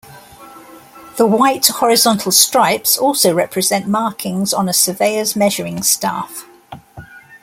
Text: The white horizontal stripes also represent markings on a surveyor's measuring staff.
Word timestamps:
The 1.17 1.27
white 1.27 1.67
horizontal 1.67 2.31
stripes 2.31 2.97
also 2.97 3.35
represent 3.35 3.87
markings 3.87 4.51
on 4.51 4.67
a 4.67 4.73
surveyor's 4.73 5.35
measuring 5.35 5.83
staff. 5.83 6.47